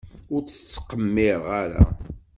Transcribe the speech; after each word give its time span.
Ur 0.33 0.41
tt-ttqemmireɣ 0.43 1.45
ara. 1.63 1.83